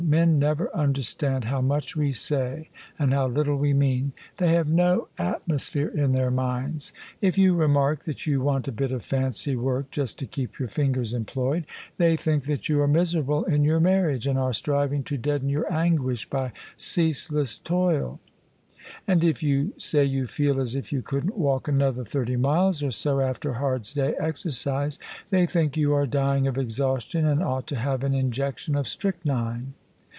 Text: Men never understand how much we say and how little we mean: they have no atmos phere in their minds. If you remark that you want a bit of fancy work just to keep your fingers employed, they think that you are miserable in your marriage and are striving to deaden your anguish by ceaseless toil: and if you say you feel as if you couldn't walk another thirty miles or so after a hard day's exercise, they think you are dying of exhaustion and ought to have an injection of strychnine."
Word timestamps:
Men 0.03 0.39
never 0.39 0.75
understand 0.75 1.45
how 1.45 1.61
much 1.61 1.95
we 1.95 2.11
say 2.11 2.69
and 2.99 3.13
how 3.13 3.27
little 3.27 3.55
we 3.55 3.71
mean: 3.73 4.11
they 4.37 4.49
have 4.51 4.67
no 4.67 5.07
atmos 5.17 5.69
phere 5.69 5.87
in 5.87 6.11
their 6.11 6.31
minds. 6.31 6.91
If 7.21 7.37
you 7.37 7.55
remark 7.55 8.03
that 8.03 8.25
you 8.25 8.41
want 8.41 8.67
a 8.67 8.73
bit 8.73 8.91
of 8.91 9.05
fancy 9.05 9.55
work 9.55 9.89
just 9.89 10.19
to 10.19 10.25
keep 10.25 10.59
your 10.59 10.67
fingers 10.67 11.13
employed, 11.13 11.65
they 11.95 12.17
think 12.17 12.43
that 12.45 12.67
you 12.67 12.81
are 12.81 12.89
miserable 12.89 13.45
in 13.45 13.63
your 13.63 13.79
marriage 13.79 14.27
and 14.27 14.37
are 14.37 14.51
striving 14.53 15.01
to 15.03 15.17
deaden 15.17 15.47
your 15.47 15.71
anguish 15.71 16.29
by 16.29 16.51
ceaseless 16.75 17.57
toil: 17.59 18.19
and 19.07 19.23
if 19.23 19.41
you 19.41 19.71
say 19.77 20.03
you 20.03 20.27
feel 20.27 20.59
as 20.59 20.75
if 20.75 20.91
you 20.91 21.01
couldn't 21.01 21.37
walk 21.37 21.69
another 21.69 22.03
thirty 22.03 22.35
miles 22.35 22.83
or 22.83 22.91
so 22.91 23.21
after 23.21 23.51
a 23.51 23.59
hard 23.59 23.83
day's 23.93 24.15
exercise, 24.19 24.99
they 25.29 25.45
think 25.45 25.77
you 25.77 25.93
are 25.93 26.07
dying 26.07 26.47
of 26.47 26.57
exhaustion 26.57 27.25
and 27.25 27.41
ought 27.43 27.67
to 27.67 27.77
have 27.77 28.03
an 28.03 28.13
injection 28.15 28.75
of 28.75 28.87
strychnine." 28.87 29.73